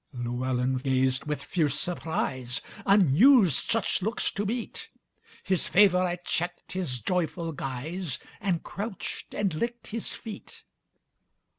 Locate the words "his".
5.43-5.67, 6.71-6.97, 9.89-10.11